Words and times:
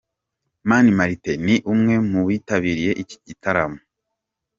Mani 0.67 0.91
Martin 0.97 1.37
ni 1.45 1.55
umwe 1.73 1.93
mu 2.11 2.21
bitabiriye 2.29 2.91
iki 3.03 3.17
gitaramo. 3.27 3.79